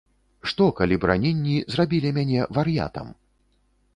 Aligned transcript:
Што, 0.51 0.65
калі 0.79 0.95
б 1.01 1.09
раненні 1.11 1.57
зрабілі 1.75 2.11
мяне 2.19 2.47
вар'ятам? 2.59 3.07